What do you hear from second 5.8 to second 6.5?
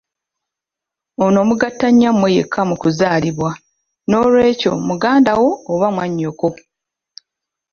mwannyoko.